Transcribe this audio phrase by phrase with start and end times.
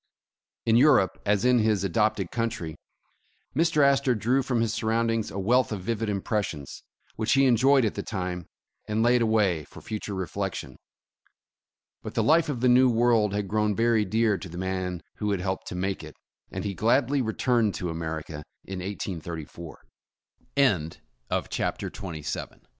[0.65, 2.75] In Europe, as in his adopted country,
[3.55, 3.83] Mr.
[3.85, 6.81] Astor drew from his surroundings a wealth of vivid impres sions,
[7.17, 8.47] which he enjoyed at the time,
[8.87, 10.75] and laid away for future reflection.
[12.01, 15.29] But the life of the new world had grown very dear to the man who
[15.29, 16.15] had helped to make it,
[16.51, 19.75] and he gladly returned to America in 183